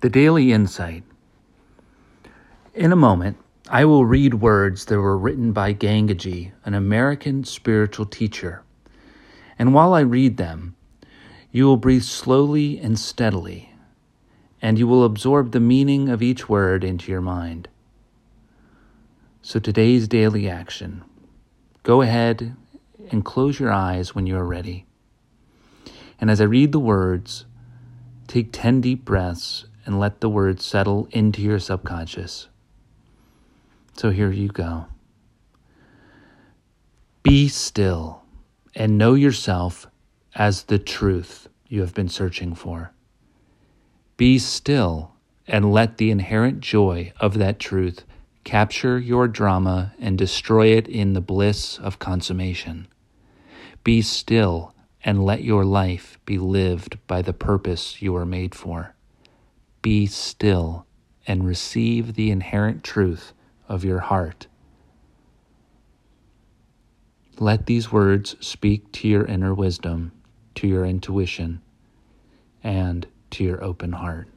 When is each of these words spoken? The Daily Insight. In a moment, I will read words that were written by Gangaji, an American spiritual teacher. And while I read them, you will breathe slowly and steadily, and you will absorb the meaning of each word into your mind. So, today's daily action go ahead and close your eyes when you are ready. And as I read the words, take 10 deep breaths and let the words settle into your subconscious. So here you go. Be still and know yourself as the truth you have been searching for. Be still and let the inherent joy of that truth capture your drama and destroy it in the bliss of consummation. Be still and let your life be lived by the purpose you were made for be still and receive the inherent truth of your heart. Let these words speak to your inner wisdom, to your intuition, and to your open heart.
The 0.00 0.08
Daily 0.08 0.52
Insight. 0.52 1.02
In 2.72 2.92
a 2.92 2.96
moment, 2.96 3.36
I 3.68 3.84
will 3.84 4.06
read 4.06 4.34
words 4.34 4.84
that 4.84 5.00
were 5.00 5.18
written 5.18 5.50
by 5.50 5.74
Gangaji, 5.74 6.52
an 6.64 6.74
American 6.74 7.42
spiritual 7.42 8.06
teacher. 8.06 8.62
And 9.58 9.74
while 9.74 9.94
I 9.94 10.02
read 10.02 10.36
them, 10.36 10.76
you 11.50 11.64
will 11.64 11.78
breathe 11.78 12.04
slowly 12.04 12.78
and 12.78 12.96
steadily, 12.96 13.74
and 14.62 14.78
you 14.78 14.86
will 14.86 15.04
absorb 15.04 15.50
the 15.50 15.58
meaning 15.58 16.08
of 16.08 16.22
each 16.22 16.48
word 16.48 16.84
into 16.84 17.10
your 17.10 17.20
mind. 17.20 17.66
So, 19.42 19.58
today's 19.58 20.06
daily 20.06 20.48
action 20.48 21.02
go 21.82 22.02
ahead 22.02 22.54
and 23.10 23.24
close 23.24 23.58
your 23.58 23.72
eyes 23.72 24.14
when 24.14 24.28
you 24.28 24.36
are 24.36 24.46
ready. 24.46 24.86
And 26.20 26.30
as 26.30 26.40
I 26.40 26.44
read 26.44 26.70
the 26.70 26.78
words, 26.78 27.46
take 28.28 28.52
10 28.52 28.80
deep 28.80 29.04
breaths 29.04 29.64
and 29.88 29.98
let 29.98 30.20
the 30.20 30.28
words 30.28 30.66
settle 30.66 31.08
into 31.12 31.40
your 31.40 31.58
subconscious. 31.58 32.48
So 33.94 34.10
here 34.10 34.30
you 34.30 34.48
go. 34.48 34.84
Be 37.22 37.48
still 37.48 38.20
and 38.74 38.98
know 38.98 39.14
yourself 39.14 39.86
as 40.34 40.64
the 40.64 40.78
truth 40.78 41.48
you 41.68 41.80
have 41.80 41.94
been 41.94 42.10
searching 42.10 42.54
for. 42.54 42.92
Be 44.18 44.38
still 44.38 45.12
and 45.46 45.72
let 45.72 45.96
the 45.96 46.10
inherent 46.10 46.60
joy 46.60 47.14
of 47.18 47.38
that 47.38 47.58
truth 47.58 48.04
capture 48.44 48.98
your 48.98 49.26
drama 49.26 49.94
and 49.98 50.18
destroy 50.18 50.66
it 50.66 50.86
in 50.86 51.14
the 51.14 51.22
bliss 51.22 51.78
of 51.78 51.98
consummation. 51.98 52.88
Be 53.84 54.02
still 54.02 54.74
and 55.02 55.24
let 55.24 55.42
your 55.42 55.64
life 55.64 56.18
be 56.26 56.36
lived 56.36 56.98
by 57.06 57.22
the 57.22 57.32
purpose 57.32 58.02
you 58.02 58.12
were 58.12 58.26
made 58.26 58.54
for 58.54 58.94
be 59.82 60.06
still 60.06 60.86
and 61.26 61.46
receive 61.46 62.14
the 62.14 62.30
inherent 62.30 62.82
truth 62.82 63.32
of 63.68 63.84
your 63.84 64.00
heart. 64.00 64.46
Let 67.38 67.66
these 67.66 67.92
words 67.92 68.34
speak 68.40 68.90
to 68.92 69.08
your 69.08 69.24
inner 69.24 69.54
wisdom, 69.54 70.12
to 70.56 70.66
your 70.66 70.84
intuition, 70.84 71.60
and 72.64 73.06
to 73.30 73.44
your 73.44 73.62
open 73.62 73.92
heart. 73.92 74.28